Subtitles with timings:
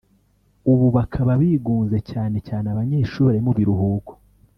[0.71, 4.11] ubu bakaba bigunze cyane cyane abanyeshuli bari mu biruhuko